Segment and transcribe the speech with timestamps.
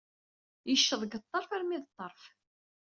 [0.69, 2.21] Yecceḍ seg ḍḍerf armi d ḍḍerf.